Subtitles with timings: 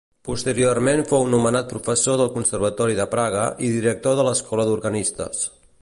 [0.27, 5.47] Posteriorment fou nomenat professor del Conservatori de Praga i director de l'escola d'Organistes.